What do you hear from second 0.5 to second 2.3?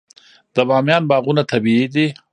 د بامیان باغونه طبیعي دي.